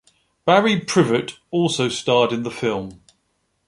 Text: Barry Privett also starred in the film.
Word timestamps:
Barry 0.47 0.79
Privett 0.81 1.37
also 1.51 1.87
starred 1.87 2.31
in 2.31 2.41
the 2.41 2.49
film. 2.49 3.03